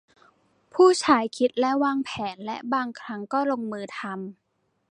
[0.73, 4.21] ผู้ชายคิดและวางแผนและบางครั้งก็ลงมือทำ